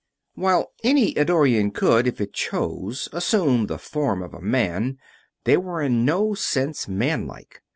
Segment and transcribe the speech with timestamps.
[0.33, 4.97] While any Eddorian could, if it chose, assume the form of a man,
[5.43, 7.61] they were in no sense man like.